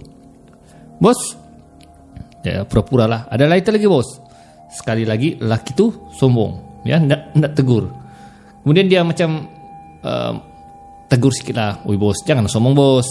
Bos, 0.99 1.21
ya 2.43 2.67
pura-pura 2.67 3.07
lah. 3.07 3.21
Ada 3.31 3.47
lighter 3.47 3.75
lagi 3.75 3.87
bos. 3.87 4.09
Sekali 4.73 5.07
lagi 5.07 5.39
lelaki 5.39 5.75
tu 5.75 5.91
sombong. 6.15 6.83
Ya, 6.83 6.99
nak, 6.99 7.35
nak 7.39 7.55
tegur. 7.55 7.87
Kemudian 8.63 8.91
dia 8.91 9.07
macam 9.07 9.47
uh, 10.03 10.35
tegur 11.07 11.31
sikit 11.31 11.55
lah. 11.55 11.73
Oi 11.87 11.95
bos, 11.95 12.23
jangan 12.27 12.51
sombong 12.51 12.75
bos. 12.75 13.07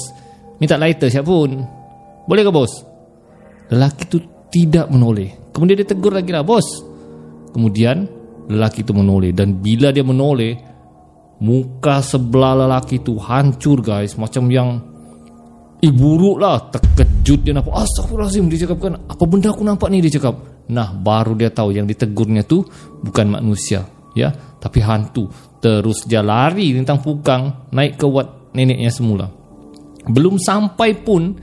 Minta 0.59 0.75
lighter 0.75 1.07
siap 1.07 1.27
pun. 1.27 1.63
Boleh 2.27 2.43
ke 2.43 2.51
bos? 2.51 2.71
Lelaki 3.71 4.03
tu 4.11 4.17
tidak 4.51 4.91
menoleh. 4.91 5.51
Kemudian 5.51 5.79
dia 5.79 5.87
tegur 5.87 6.11
lagi 6.11 6.31
lah, 6.31 6.43
bos. 6.43 6.67
Kemudian 7.51 8.07
lelaki 8.51 8.83
itu 8.83 8.91
menoleh. 8.91 9.31
Dan 9.31 9.59
bila 9.59 9.91
dia 9.91 10.03
menoleh, 10.03 10.70
muka 11.41 12.05
sebelah 12.05 12.65
lelaki 12.65 13.01
itu 13.01 13.17
hancur 13.17 13.81
guys. 13.81 14.13
Macam 14.15 14.47
yang, 14.47 14.77
eh 15.81 15.91
buruk 15.91 16.37
lah. 16.37 16.69
Terkejut 16.69 17.41
dia 17.41 17.53
nampak. 17.57 17.73
Astagfirullahaladzim 17.73 18.45
dia 18.47 18.69
cakap 18.69 18.77
kan. 18.77 18.93
Apa 19.09 19.23
benda 19.25 19.49
aku 19.49 19.65
nampak 19.65 19.89
ni 19.89 19.99
dia 20.05 20.21
cakap. 20.21 20.37
Nah 20.69 20.93
baru 20.93 21.33
dia 21.33 21.49
tahu 21.49 21.73
yang 21.73 21.89
ditegurnya 21.89 22.45
tu 22.45 22.61
bukan 23.01 23.41
manusia. 23.41 23.83
ya, 24.13 24.29
Tapi 24.31 24.79
hantu. 24.79 25.27
Terus 25.59 26.05
dia 26.05 26.21
lari 26.21 26.71
tentang 26.77 27.01
pukang 27.01 27.69
naik 27.73 27.97
ke 27.97 28.05
wat 28.05 28.53
neneknya 28.53 28.93
semula. 28.93 29.27
Belum 30.05 30.37
sampai 30.41 30.97
pun 30.97 31.37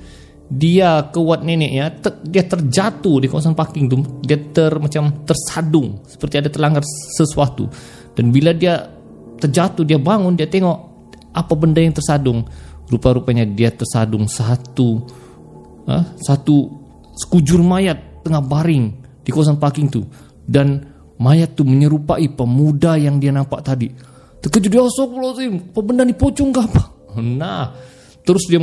dia 0.49 1.05
kuat 1.12 1.45
nenek 1.45 1.73
ya 1.76 1.87
ter, 1.93 2.12
dia 2.25 2.40
terjatuh 2.49 3.21
di 3.21 3.28
kawasan 3.28 3.52
parking 3.52 3.85
tu 3.85 4.00
dia 4.25 4.40
ter 4.40 4.73
macam 4.81 5.21
tersadung 5.28 6.00
seperti 6.09 6.40
ada 6.40 6.49
terlanggar 6.49 6.81
sesuatu 6.88 7.69
dan 8.17 8.33
bila 8.33 8.57
dia 8.57 8.98
terjatuh 9.38 9.87
dia 9.87 9.97
bangun 9.97 10.35
dia 10.35 10.50
tengok 10.50 10.78
apa 11.33 11.52
benda 11.54 11.78
yang 11.78 11.95
tersadung. 11.95 12.45
Rupa-rupanya 12.88 13.45
dia 13.45 13.68
tersadung 13.71 14.26
satu 14.26 15.04
ha, 15.87 16.16
satu 16.18 16.73
sekujur 17.14 17.61
mayat 17.61 18.25
tengah 18.25 18.40
baring 18.42 18.85
di 19.23 19.30
kawasan 19.30 19.61
parking 19.61 19.87
tu. 19.88 20.02
Dan 20.49 20.83
mayat 21.21 21.54
tu 21.54 21.62
menyerupai 21.62 22.33
pemuda 22.33 22.97
yang 22.97 23.21
dia 23.21 23.30
nampak 23.30 23.61
tadi. 23.62 23.92
Terkejut 24.38 24.71
dia 24.71 24.83
astagfirullahalazim 24.83 25.54
apa 25.75 25.80
benda 25.85 26.02
ni? 26.02 26.14
Pocong 26.14 26.50
ke 26.50 26.61
apa? 26.61 26.83
Nah 27.18 27.75
terus 28.23 28.47
dia 28.47 28.61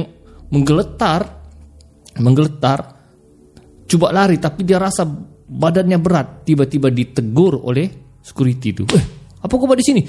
menggeletar 0.54 1.26
menggeletar 2.22 2.80
cuba 3.90 4.14
lari 4.14 4.40
tapi 4.40 4.64
dia 4.64 4.82
rasa 4.82 5.06
badannya 5.46 6.00
berat. 6.02 6.48
Tiba-tiba 6.48 6.90
ditegur 6.90 7.62
oleh 7.62 8.20
security 8.26 8.70
itu 8.74 8.84
eh 8.90 9.15
apa 9.46 9.54
kau 9.54 9.70
buat 9.70 9.78
di 9.78 9.86
sini? 9.86 10.02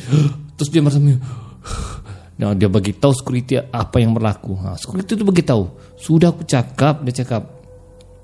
Terus 0.57 0.73
dia 0.73 0.81
merasa 0.81 0.97
nah, 0.97 2.57
dia 2.57 2.69
bagi 2.73 2.97
tahu 2.97 3.13
security 3.13 3.61
apa 3.61 4.01
yang 4.01 4.17
berlaku. 4.17 4.57
Ha, 4.65 4.81
security 4.81 5.13
itu 5.13 5.25
bagi 5.29 5.45
tahu. 5.45 5.65
Sudah 6.01 6.33
aku 6.33 6.49
cakap 6.49 7.05
dia 7.05 7.21
cakap 7.21 7.45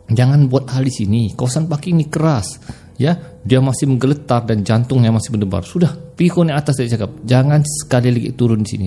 jangan 0.09 0.49
buat 0.49 0.73
hal 0.73 0.88
di 0.88 0.92
sini. 0.92 1.37
Kawasan 1.37 1.69
parking 1.69 2.00
ini 2.00 2.07
keras. 2.09 2.81
Ya 2.97 3.12
dia 3.45 3.61
masih 3.61 3.92
menggeletar 3.92 4.49
dan 4.49 4.64
jantungnya 4.64 5.11
masih 5.11 5.35
berdebar 5.35 5.66
sudah 5.66 5.90
pergi 5.90 6.28
kau 6.31 6.47
atas 6.47 6.78
dia 6.78 6.95
cakap 6.95 7.25
jangan 7.26 7.61
sekali 7.66 8.09
lagi 8.09 8.31
turun 8.33 8.64
di 8.64 8.69
sini. 8.73 8.87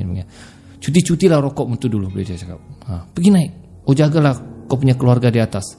Cuti-cutilah 0.81 1.41
rokok 1.41 1.65
untuk 1.69 1.89
dulu 1.93 2.09
dia 2.17 2.33
cakap. 2.33 2.57
Ha, 2.89 3.05
pergi 3.13 3.29
naik. 3.29 3.51
Oh 3.85 3.93
jagalah 3.93 4.65
kau 4.65 4.81
punya 4.81 4.97
keluarga 4.97 5.29
di 5.29 5.37
atas. 5.37 5.77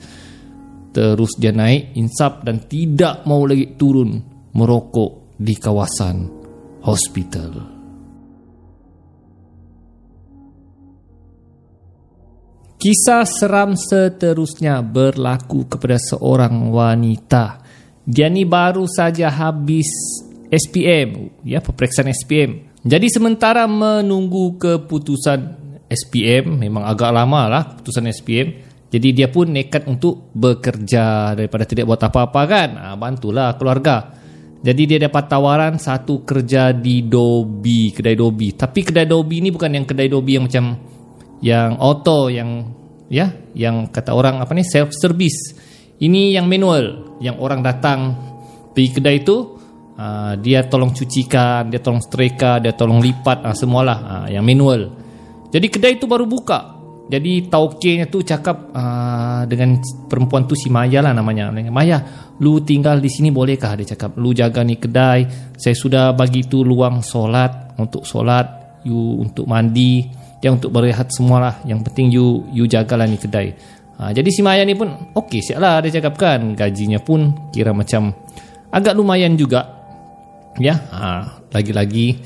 Terus 0.95 1.37
dia 1.37 1.53
naik, 1.53 1.93
insap 1.99 2.41
dan 2.47 2.65
tidak 2.65 3.27
mau 3.29 3.45
lagi 3.45 3.77
turun 3.77 4.17
merokok 4.57 5.26
di 5.37 5.55
kawasan 5.57 6.17
hospital. 6.83 7.77
Kisah 12.77 13.25
seram 13.25 13.73
seterusnya 13.73 14.85
berlaku 14.85 15.65
kepada 15.65 15.97
seorang 15.97 16.71
wanita. 16.71 17.65
Dia 18.07 18.29
ni 18.29 18.47
baru 18.47 18.87
saja 18.87 19.33
habis 19.33 19.89
SPM, 20.47 21.43
ya 21.43 21.59
peperiksaan 21.59 22.13
SPM. 22.13 22.79
Jadi 22.87 23.11
sementara 23.11 23.67
menunggu 23.67 24.55
keputusan 24.61 25.67
SPM, 25.91 26.63
memang 26.63 26.87
agak 26.87 27.11
lama 27.11 27.43
lah 27.51 27.63
keputusan 27.75 28.07
SPM. 28.15 28.49
Jadi 28.87 29.09
dia 29.11 29.27
pun 29.27 29.51
nekat 29.51 29.91
untuk 29.91 30.31
bekerja 30.31 31.35
daripada 31.35 31.67
tidak 31.67 31.91
buat 31.91 31.99
apa-apa 32.07 32.43
kan. 32.47 32.69
Ha, 32.79 32.95
bantulah 32.95 33.59
keluarga. 33.59 34.15
Jadi 34.67 34.83
dia 34.83 34.99
dapat 34.99 35.31
tawaran 35.31 35.79
satu 35.79 36.27
kerja 36.27 36.75
di 36.75 37.07
Dobi, 37.07 37.95
kedai 37.95 38.19
Dobi. 38.19 38.51
Tapi 38.51 38.83
kedai 38.83 39.07
Dobi 39.07 39.39
ni 39.39 39.55
bukan 39.55 39.71
yang 39.71 39.87
kedai 39.87 40.11
Dobi 40.11 40.35
yang 40.35 40.51
macam 40.51 40.75
yang 41.39 41.79
auto 41.79 42.27
yang 42.27 42.67
ya, 43.07 43.31
yang 43.55 43.87
kata 43.95 44.11
orang 44.11 44.43
apa 44.43 44.51
ni 44.59 44.67
self 44.67 44.91
service. 44.91 45.55
Ini 46.03 46.35
yang 46.35 46.51
manual, 46.51 47.17
yang 47.23 47.39
orang 47.39 47.63
datang 47.63 48.19
pergi 48.75 48.91
kedai 48.99 49.23
itu 49.23 49.55
uh, 49.95 50.35
dia 50.35 50.67
tolong 50.67 50.91
cucikan, 50.91 51.71
dia 51.71 51.79
tolong 51.79 52.03
setrika, 52.03 52.59
dia 52.59 52.75
tolong 52.75 52.99
lipat 52.99 53.47
uh, 53.47 53.55
semualah 53.55 53.99
uh, 54.03 54.27
yang 54.35 54.43
manual. 54.43 54.91
Jadi 55.47 55.67
kedai 55.71 55.95
itu 55.95 56.11
baru 56.11 56.27
buka 56.27 56.76
jadi 57.07 57.47
tauke 57.47 58.03
tu 58.11 58.19
cakap 58.27 58.75
uh, 58.75 59.47
dengan 59.47 59.79
perempuan 60.11 60.43
tu 60.51 60.59
si 60.59 60.67
Maya 60.67 60.99
lah 60.99 61.15
namanya. 61.15 61.55
Maya, 61.55 62.03
lu 62.43 62.59
tinggal 62.67 62.99
di 62.99 63.07
sini 63.07 63.31
bolehkah? 63.31 63.79
Dia 63.79 63.95
cakap, 63.95 64.19
lu 64.19 64.35
jaga 64.35 64.67
ni 64.67 64.75
kedai. 64.75 65.23
Saya 65.55 65.79
sudah 65.79 66.11
bagi 66.19 66.43
tu 66.51 66.67
luang 66.67 67.07
solat 67.07 67.79
untuk 67.79 68.03
solat, 68.03 68.83
you 68.83 69.23
untuk 69.23 69.47
mandi, 69.47 70.03
yang 70.43 70.59
untuk 70.59 70.75
berehat 70.75 71.15
semualah. 71.15 71.63
Yang 71.63 71.81
penting 71.87 72.07
you 72.11 72.43
you 72.51 72.67
jagalah 72.67 73.07
ni 73.07 73.23
kedai. 73.23 73.55
Uh, 74.03 74.11
jadi 74.11 74.27
si 74.27 74.43
Maya 74.43 74.67
ni 74.67 74.75
pun 74.75 74.91
okey 75.15 75.41
siap 75.47 75.63
lah 75.63 75.79
dia 75.79 76.03
cakap 76.03 76.19
kan. 76.19 76.59
Gajinya 76.59 76.99
pun 76.99 77.51
kira 77.55 77.71
macam 77.71 78.11
agak 78.75 78.99
lumayan 78.99 79.39
juga. 79.39 79.79
Ya, 80.59 80.75
uh, 80.91 81.23
lagi-lagi 81.55 82.19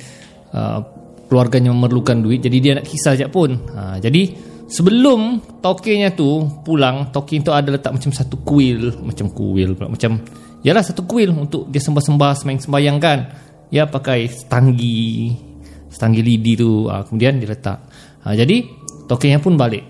uh, 0.57 0.81
keluarganya 1.29 1.69
memerlukan 1.69 2.17
duit. 2.17 2.41
Jadi 2.41 2.57
dia 2.65 2.73
nak 2.81 2.89
kisah 2.89 3.13
sekejap 3.13 3.29
pun. 3.29 3.51
Uh, 3.77 4.01
jadi 4.01 4.50
Sebelum 4.71 5.43
tokenya 5.59 6.15
tu 6.15 6.47
pulang, 6.63 7.11
toki 7.11 7.43
tu 7.43 7.51
ada 7.51 7.75
letak 7.75 7.91
macam 7.91 8.15
satu 8.15 8.39
kuil, 8.47 9.03
macam 9.03 9.27
kuil 9.35 9.75
pula, 9.75 9.91
macam 9.91 10.23
yalah 10.63 10.87
satu 10.87 11.03
kuil 11.11 11.35
untuk 11.35 11.67
dia 11.75 11.83
sembah-sembah 11.83 12.31
sembahyang 12.39 12.63
sembahyang 12.63 12.99
kan. 13.03 13.21
Ya 13.75 13.91
pakai 13.91 14.31
setanggi, 14.31 15.35
setanggi 15.91 16.23
lidi 16.23 16.55
tu, 16.55 16.87
ha, 16.87 17.03
kemudian 17.03 17.43
dia 17.43 17.51
letak. 17.51 17.79
Ha, 18.23 18.35
jadi 18.39 18.63
tokenya 19.11 19.43
pun 19.43 19.59
balik. 19.59 19.83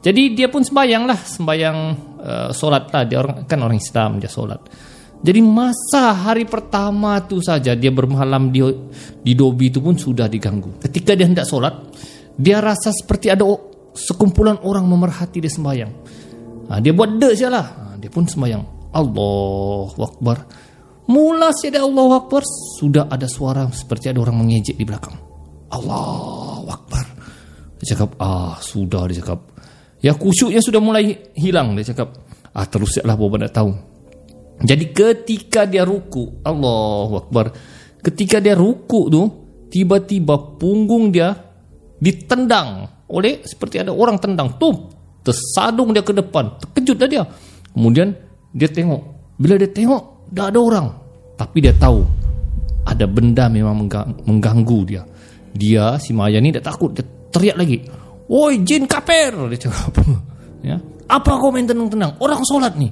Jadi 0.00 0.32
dia 0.32 0.48
pun 0.48 0.64
sembahyang 0.64 1.04
lah, 1.04 1.20
sembahyang 1.20 1.78
uh, 2.24 2.50
solat 2.50 2.88
lah. 2.88 3.04
Dia 3.04 3.20
orang 3.20 3.44
kan 3.44 3.58
orang 3.60 3.78
Islam 3.78 4.18
dia 4.18 4.32
solat. 4.32 4.58
Jadi 5.22 5.38
masa 5.38 6.10
hari 6.10 6.48
pertama 6.50 7.22
tu 7.22 7.38
saja 7.38 7.78
dia 7.78 7.94
bermalam 7.94 8.50
di 8.50 8.58
di 9.22 9.32
dobi 9.38 9.70
itu 9.70 9.78
pun 9.78 9.94
sudah 9.94 10.26
diganggu. 10.26 10.82
Ketika 10.82 11.14
dia 11.14 11.30
hendak 11.30 11.46
solat, 11.46 11.94
dia 12.34 12.58
rasa 12.58 12.90
seperti 12.90 13.30
ada 13.30 13.46
sekumpulan 13.92 14.58
orang 14.64 14.88
memerhati 14.88 15.40
dia 15.40 15.52
sembahyang. 15.52 15.92
Ha, 16.68 16.80
dia 16.80 16.92
buat 16.96 17.20
dek 17.20 17.32
saja 17.36 17.48
lah. 17.52 17.66
Ha, 17.66 17.82
dia 18.00 18.08
pun 18.08 18.24
sembahyang. 18.24 18.92
Allahu 18.92 20.00
Akbar. 20.00 20.36
Mula 21.08 21.50
siada 21.52 21.82
Allahu 21.84 22.12
Akbar, 22.14 22.42
sudah 22.78 23.08
ada 23.08 23.26
suara 23.28 23.66
seperti 23.72 24.12
ada 24.12 24.20
orang 24.22 24.44
mengejek 24.44 24.76
di 24.76 24.84
belakang. 24.84 25.16
Allahu 25.72 26.68
Akbar. 26.68 27.04
Dia 27.80 27.96
cakap, 27.96 28.14
ah 28.22 28.56
sudah 28.62 29.10
dia 29.10 29.18
cakap. 29.18 29.40
Ya 30.02 30.14
kusyuknya 30.14 30.62
sudah 30.62 30.78
mulai 30.82 31.32
hilang 31.34 31.74
dia 31.74 31.90
cakap. 31.94 32.14
Ah 32.52 32.68
terus 32.68 33.00
lah 33.02 33.16
bawa 33.16 33.42
nak 33.42 33.54
tahu. 33.54 33.72
Jadi 34.62 34.94
ketika 34.94 35.66
dia 35.66 35.82
ruku, 35.82 36.42
Allahu 36.46 37.26
Akbar. 37.26 37.50
Ketika 38.02 38.38
dia 38.38 38.54
ruku 38.54 39.10
tu, 39.10 39.22
tiba-tiba 39.72 40.58
punggung 40.58 41.10
dia 41.10 41.51
ditendang 42.02 42.90
oleh 43.14 43.46
seperti 43.46 43.78
ada 43.78 43.94
orang 43.94 44.18
tendang 44.18 44.58
tuh 44.58 44.90
tersadung 45.22 45.94
dia 45.94 46.02
ke 46.02 46.10
depan 46.10 46.58
terkejutlah 46.58 47.06
dia. 47.06 47.22
Kemudian 47.70 48.10
dia 48.50 48.66
tengok 48.66 49.00
bila 49.38 49.54
dia 49.54 49.70
tengok 49.70 50.26
dah 50.34 50.50
ada 50.50 50.58
orang. 50.58 50.86
Tapi 51.38 51.62
dia 51.62 51.70
tahu 51.78 52.02
ada 52.82 53.06
benda 53.06 53.46
memang 53.46 53.86
mengganggu 54.26 54.78
dia. 54.82 55.06
Dia 55.54 55.94
si 56.02 56.10
Maya 56.10 56.42
ni 56.42 56.50
dah 56.50 56.64
takut 56.64 56.90
dia 56.90 57.06
teriak 57.30 57.54
lagi. 57.54 57.78
Woi 58.26 58.66
jin 58.66 58.90
kaper 58.90 59.46
dia 59.54 59.70
cakap 59.70 59.94
ya. 60.68 60.76
Apa 61.06 61.38
kau 61.38 61.54
main 61.54 61.68
tenang-tenang 61.68 62.18
orang 62.18 62.42
solat 62.42 62.74
ni. 62.74 62.90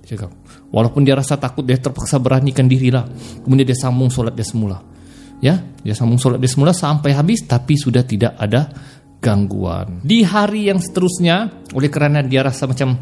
Dia 0.00 0.16
cakap. 0.16 0.32
Walaupun 0.72 1.04
dia 1.04 1.12
rasa 1.12 1.36
takut 1.36 1.62
dia 1.66 1.76
terpaksa 1.76 2.16
beranikan 2.16 2.64
diri 2.64 2.88
lah 2.88 3.04
kemudian 3.44 3.68
dia 3.68 3.76
sambung 3.76 4.08
solat 4.08 4.32
dia 4.32 4.46
semula 4.46 4.95
Ya, 5.44 5.60
dia 5.84 5.92
sambung 5.92 6.16
solat 6.16 6.40
dia 6.40 6.48
semula 6.48 6.72
sampai 6.72 7.12
habis 7.12 7.44
tapi 7.44 7.76
sudah 7.76 8.02
tidak 8.02 8.40
ada 8.40 8.72
gangguan. 9.20 10.00
Di 10.00 10.24
hari 10.24 10.68
yang 10.72 10.80
seterusnya, 10.80 11.66
oleh 11.76 11.90
kerana 11.92 12.24
dia 12.24 12.40
rasa 12.40 12.64
macam 12.64 12.96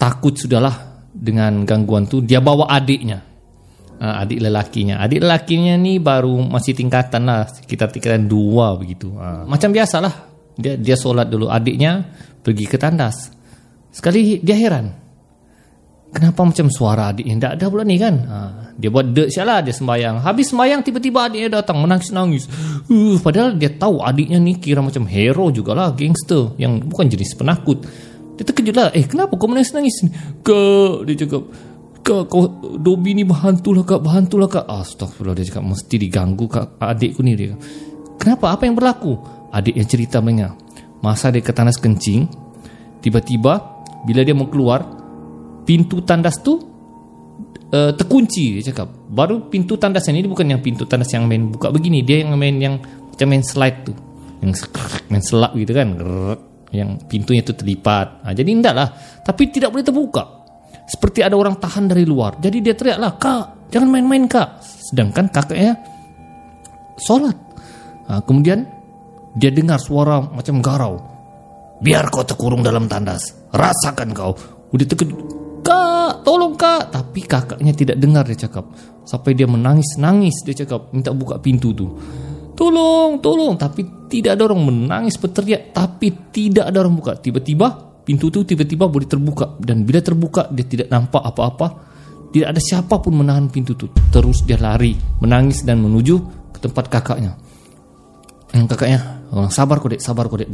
takut 0.00 0.36
sudahlah 0.36 1.04
dengan 1.12 1.66
gangguan 1.68 2.08
tu, 2.08 2.24
dia 2.24 2.40
bawa 2.40 2.70
adiknya. 2.70 3.20
Uh, 4.00 4.16
adik 4.24 4.40
lelakinya. 4.40 5.04
Adik 5.04 5.20
lelakinya 5.20 5.76
ni 5.76 6.00
baru 6.00 6.40
masih 6.40 6.72
tingkatan 6.72 7.28
lah, 7.28 7.44
sekitar 7.44 7.92
tingkatan 7.92 8.24
dua 8.24 8.72
begitu. 8.80 9.12
Uh, 9.12 9.44
macam 9.44 9.68
biasalah, 9.68 10.14
dia 10.56 10.80
dia 10.80 10.96
solat 10.96 11.28
dulu. 11.28 11.52
Adiknya 11.52 12.08
pergi 12.40 12.64
ke 12.64 12.80
tandas. 12.80 13.28
Sekali 13.92 14.40
dia 14.40 14.56
heran. 14.56 14.99
Kenapa 16.10 16.42
macam 16.42 16.66
suara 16.66 17.14
adik 17.14 17.22
yang 17.22 17.38
tak 17.38 17.54
ada 17.54 17.70
pula 17.70 17.86
ni 17.86 17.94
kan? 17.94 18.14
Ha, 18.26 18.38
dia 18.74 18.90
buat 18.90 19.14
dek 19.14 19.30
siap 19.30 19.46
lah, 19.46 19.62
dia 19.62 19.70
sembayang. 19.70 20.26
Habis 20.26 20.50
sembayang, 20.50 20.80
tiba-tiba 20.82 21.30
adiknya 21.30 21.62
datang 21.62 21.78
menangis-nangis. 21.78 22.50
Uh, 22.90 23.14
padahal 23.22 23.54
dia 23.54 23.70
tahu 23.70 24.02
adiknya 24.02 24.42
ni 24.42 24.58
kira 24.58 24.82
macam 24.82 25.06
hero 25.06 25.54
jugalah, 25.54 25.94
gangster. 25.94 26.58
Yang 26.58 26.90
bukan 26.90 27.06
jenis 27.14 27.38
penakut. 27.38 27.86
Dia 28.34 28.42
terkejut 28.42 28.74
lah, 28.74 28.90
eh 28.90 29.06
kenapa 29.06 29.38
kau 29.38 29.46
menangis-nangis? 29.46 30.10
Kak, 30.42 31.06
dia 31.06 31.14
cakap, 31.14 31.42
Kak, 32.00 32.26
kau 32.26 32.48
Dobby 32.80 33.12
ni 33.14 33.22
berhantulah 33.28 33.84
kak, 33.86 34.00
berhantulah 34.02 34.48
kak. 34.50 34.66
Astaghfirullah, 34.66 35.36
dia 35.36 35.46
cakap, 35.46 35.62
mesti 35.62 35.94
diganggu 35.94 36.50
kak 36.50 36.80
adikku 36.80 37.22
ni. 37.22 37.38
Dia. 37.38 37.54
Kenapa? 38.18 38.50
Apa 38.50 38.66
yang 38.66 38.74
berlaku? 38.74 39.14
Adik 39.54 39.78
yang 39.78 39.86
cerita 39.86 40.18
mendengar. 40.18 40.58
Masa 41.04 41.30
dia 41.30 41.44
ke 41.44 41.54
tandas 41.54 41.78
kencing, 41.78 42.26
tiba-tiba, 42.98 43.84
bila 44.08 44.20
dia 44.24 44.34
mau 44.34 44.48
keluar, 44.48 44.99
pintu 45.70 46.02
tandas 46.02 46.42
tu 46.42 46.58
uh, 47.70 47.94
terkunci 47.94 48.58
dia 48.58 48.74
cakap. 48.74 48.90
Baru 48.90 49.46
pintu 49.46 49.78
tandas 49.78 50.10
ini 50.10 50.26
bukan 50.26 50.50
yang 50.50 50.58
pintu 50.58 50.82
tandas 50.82 51.14
yang 51.14 51.30
main 51.30 51.46
buka 51.46 51.70
begini. 51.70 52.02
Dia 52.02 52.26
yang 52.26 52.34
main 52.34 52.58
yang 52.58 52.74
macam 52.82 53.26
main 53.30 53.46
slide 53.46 53.86
tu. 53.86 53.94
Yang 54.42 54.66
main 55.06 55.22
selap 55.22 55.54
gitu 55.54 55.70
kan. 55.70 55.94
Yang 56.74 56.90
pintunya 57.06 57.46
tu 57.46 57.54
terlipat. 57.54 58.26
Ha, 58.26 58.34
jadi 58.34 58.50
indah 58.50 58.74
lah. 58.74 58.88
Tapi 59.22 59.46
tidak 59.54 59.70
boleh 59.70 59.86
terbuka. 59.86 60.24
Seperti 60.90 61.22
ada 61.22 61.38
orang 61.38 61.54
tahan 61.62 61.86
dari 61.86 62.02
luar. 62.02 62.42
Jadi 62.42 62.58
dia 62.58 62.74
teriak 62.74 62.98
lah 62.98 63.14
kak 63.14 63.70
jangan 63.70 63.94
main-main 63.94 64.26
kak. 64.26 64.58
Sedangkan 64.66 65.30
kakaknya 65.30 65.78
solat. 66.98 67.38
Ha, 68.10 68.18
kemudian 68.26 68.66
dia 69.38 69.54
dengar 69.54 69.78
suara 69.78 70.18
macam 70.18 70.58
garau. 70.58 70.98
Biar 71.78 72.10
kau 72.10 72.26
terkurung 72.26 72.66
dalam 72.66 72.90
tandas. 72.90 73.54
Rasakan 73.54 74.10
kau. 74.10 74.34
Udah 74.74 74.86
terkejut 74.86 75.49
Kak, 76.10 76.26
tolong 76.26 76.58
kak. 76.58 76.90
Tapi 76.90 77.20
kakaknya 77.22 77.70
tidak 77.70 77.96
dengar 78.02 78.26
dia 78.26 78.34
cakap. 78.34 78.66
Sampai 79.06 79.38
dia 79.38 79.46
menangis-nangis 79.46 80.42
dia 80.42 80.58
cakap. 80.58 80.90
Minta 80.90 81.14
buka 81.14 81.38
pintu 81.38 81.70
tu. 81.70 81.86
Tolong, 82.58 83.22
tolong. 83.22 83.54
Tapi 83.54 84.10
tidak 84.10 84.34
ada 84.34 84.50
orang 84.50 84.66
menangis 84.66 85.14
berteriak. 85.22 85.70
Tapi 85.70 86.34
tidak 86.34 86.66
ada 86.66 86.82
orang 86.82 86.98
buka. 86.98 87.14
Tiba-tiba 87.14 87.66
pintu 88.02 88.26
tu 88.26 88.42
tiba-tiba 88.42 88.90
boleh 88.90 89.06
terbuka. 89.06 89.54
Dan 89.62 89.86
bila 89.86 90.02
terbuka 90.02 90.50
dia 90.50 90.66
tidak 90.66 90.90
nampak 90.90 91.22
apa-apa. 91.22 91.66
Tidak 92.34 92.46
ada 92.46 92.58
siapa 92.58 92.98
pun 92.98 93.22
menahan 93.22 93.46
pintu 93.46 93.78
tu. 93.78 93.86
Terus 94.10 94.42
dia 94.42 94.58
lari. 94.58 94.98
Menangis 95.22 95.62
dan 95.62 95.78
menuju 95.78 96.14
ke 96.50 96.58
tempat 96.58 96.90
kakaknya. 96.90 97.38
Yang 98.50 98.66
kakaknya, 98.74 98.98
oh, 99.30 99.46
sabar 99.46 99.78
kau 99.78 99.86
dek, 99.86 100.02
sabar 100.02 100.26
kau 100.26 100.34
dek. 100.34 100.50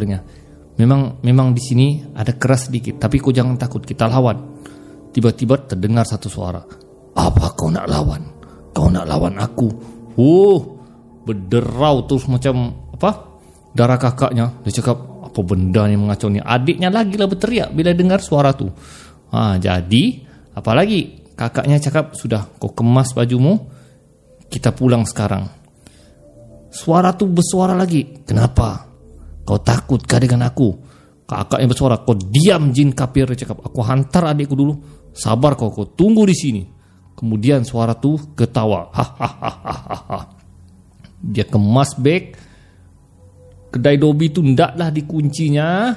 Memang 0.77 1.25
memang 1.25 1.57
di 1.57 1.65
sini 1.65 2.05
ada 2.13 2.37
keras 2.37 2.69
sedikit. 2.69 3.01
Tapi 3.01 3.17
kau 3.17 3.33
jangan 3.33 3.57
takut, 3.57 3.81
kita 3.81 4.05
lawan. 4.05 4.57
Tiba-tiba 5.17 5.57
terdengar 5.65 6.05
satu 6.05 6.29
suara. 6.29 6.61
Apa 7.17 7.57
kau 7.57 7.73
nak 7.73 7.89
lawan? 7.89 8.21
Kau 8.77 8.93
nak 8.93 9.09
lawan 9.09 9.41
aku? 9.41 9.73
Oh, 10.21 10.77
berderau 11.25 12.05
terus 12.05 12.29
macam 12.29 12.77
apa? 12.93 13.41
Darah 13.73 13.97
kakaknya. 13.97 14.61
Dia 14.61 14.77
cakap, 14.77 15.01
apa 15.25 15.41
benda 15.41 15.89
ni 15.89 15.97
mengacau 15.97 16.29
ni? 16.29 16.37
Adiknya 16.37 16.93
lagi 16.93 17.17
lah 17.17 17.33
berteriak 17.33 17.73
bila 17.73 17.97
dengar 17.97 18.21
suara 18.21 18.53
tu. 18.53 18.69
Ha, 19.33 19.57
jadi, 19.57 20.21
apa 20.53 20.77
lagi? 20.77 21.25
Kakaknya 21.33 21.81
cakap, 21.81 22.13
sudah 22.13 22.53
kau 22.61 22.77
kemas 22.77 23.17
bajumu, 23.17 23.73
kita 24.53 24.77
pulang 24.77 25.09
sekarang. 25.09 25.49
Suara 26.69 27.17
tu 27.17 27.25
bersuara 27.25 27.73
lagi. 27.73 28.21
Kenapa? 28.21 28.85
Kau 29.49 29.65
takutkah 29.65 30.21
dengan 30.21 30.45
aku? 30.45 30.69
Kakak 31.25 31.59
yang 31.65 31.73
bersuara, 31.73 32.05
kau 32.05 32.13
diam 32.13 32.69
jin 32.69 32.93
kafir. 32.93 33.33
Dia 33.33 33.49
cakap, 33.49 33.65
aku 33.65 33.81
hantar 33.81 34.37
adikku 34.37 34.53
dulu. 34.53 34.96
Sabar 35.17 35.57
kau, 35.57 35.73
tunggu 35.89 36.29
di 36.29 36.37
sini. 36.37 36.63
Kemudian 37.17 37.65
suara 37.65 37.97
tu 37.97 38.21
ketawa. 38.37 38.93
Dia 41.33 41.49
kemas 41.49 41.97
beg. 41.97 42.37
Kedai 43.73 43.97
dobi 43.97 44.29
tu 44.29 44.45
ndaklah 44.45 44.93
dikuncinya. 44.93 45.97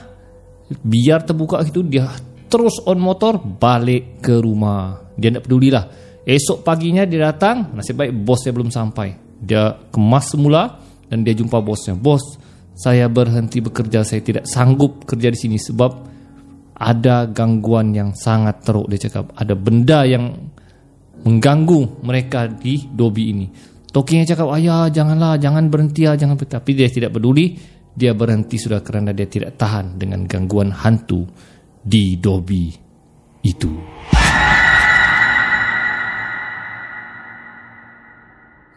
Biar 0.70 1.28
terbuka 1.28 1.60
gitu 1.68 1.84
dia 1.84 2.08
terus 2.50 2.82
on 2.90 2.98
motor 2.98 3.38
balik 3.38 4.20
ke 4.26 4.42
rumah. 4.42 5.14
Dia 5.14 5.30
tak 5.38 5.46
pedulilah. 5.46 5.86
Esok 6.26 6.66
paginya 6.66 7.06
dia 7.06 7.32
datang, 7.32 7.74
nasib 7.78 8.02
baik 8.02 8.12
bosnya 8.26 8.52
belum 8.52 8.74
sampai. 8.74 9.14
Dia 9.40 9.78
kemas 9.94 10.34
semula 10.34 10.82
dan 11.08 11.24
dia 11.24 11.38
jumpa 11.38 11.62
bosnya. 11.62 11.96
Bos, 11.96 12.22
saya 12.76 13.08
berhenti 13.08 13.62
bekerja, 13.62 14.04
saya 14.04 14.20
tidak 14.20 14.50
sanggup 14.50 15.06
kerja 15.06 15.32
di 15.32 15.38
sini 15.40 15.58
sebab 15.62 15.92
ada 16.80 17.28
gangguan 17.28 17.92
yang 17.92 18.16
sangat 18.16 18.64
teruk 18.64 18.88
dia 18.88 19.12
cakap. 19.12 19.36
Ada 19.36 19.54
benda 19.54 20.08
yang 20.08 20.32
mengganggu 21.28 22.00
mereka 22.08 22.48
di 22.48 22.88
dobi 22.88 23.24
ini. 23.36 23.48
Tokinya 23.90 24.24
cakap 24.24 24.48
ayah 24.56 24.88
janganlah 24.88 25.36
jangan 25.36 25.68
berhenti 25.68 26.08
ya 26.08 26.16
jangan 26.16 26.40
berhenti. 26.40 26.56
Tapi 26.56 26.72
dia 26.72 26.88
tidak 26.88 27.12
peduli. 27.12 27.60
Dia 28.00 28.16
berhenti 28.16 28.56
sudah 28.56 28.80
kerana 28.80 29.12
dia 29.12 29.28
tidak 29.28 29.60
tahan 29.60 30.00
dengan 30.00 30.24
gangguan 30.24 30.72
hantu 30.72 31.28
di 31.84 32.16
dobi 32.16 32.72
itu 33.44 33.72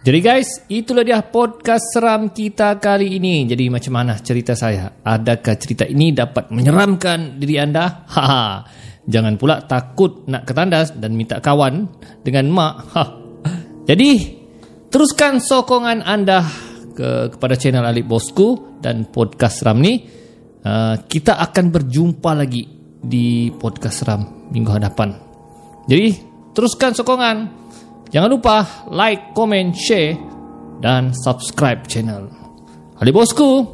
Jadi 0.02 0.18
guys, 0.18 0.66
itulah 0.66 1.06
dia 1.06 1.22
podcast 1.22 1.94
seram 1.94 2.34
kita 2.34 2.74
kali 2.82 3.22
ini. 3.22 3.46
Jadi 3.46 3.70
macam 3.70 4.02
mana 4.02 4.18
cerita 4.18 4.50
saya? 4.58 4.98
Adakah 4.98 5.54
cerita 5.54 5.86
ini 5.86 6.10
dapat 6.10 6.50
menyeramkan 6.50 7.38
diri 7.38 7.62
anda? 7.62 8.02
Haha. 8.10 8.66
Jangan 9.06 9.38
pula 9.38 9.62
takut 9.62 10.26
nak 10.26 10.42
ketandas 10.42 10.90
dan 10.98 11.14
minta 11.14 11.38
kawan 11.38 11.86
dengan 12.18 12.50
mak. 12.50 12.74
Ha. 12.98 13.02
Jadi, 13.86 14.10
teruskan 14.90 15.38
sokongan 15.38 16.02
anda 16.02 16.50
ke 16.98 17.38
kepada 17.38 17.54
channel 17.54 17.86
Alip 17.86 18.10
Bosku 18.10 18.82
dan 18.82 19.06
podcast 19.06 19.62
seram 19.62 19.78
ni. 19.78 20.02
Uh, 20.66 20.98
kita 21.06 21.38
akan 21.38 21.70
berjumpa 21.70 22.34
lagi 22.34 22.66
di 22.98 23.54
podcast 23.54 24.02
seram 24.02 24.50
minggu 24.50 24.82
hadapan. 24.82 25.14
Jadi, 25.86 26.06
teruskan 26.58 26.90
sokongan. 26.90 27.61
Jangan 28.12 28.28
lupa 28.28 28.56
like, 28.92 29.32
komen, 29.32 29.72
share 29.72 30.20
dan 30.84 31.16
subscribe 31.16 31.88
channel. 31.88 32.28
Ali 33.00 33.08
Bosku. 33.08 33.64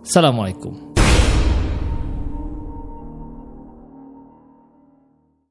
Assalamualaikum. 0.00 0.85